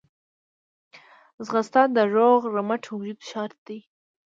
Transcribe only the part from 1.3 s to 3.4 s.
ځغاسته د روغ رمټ وجود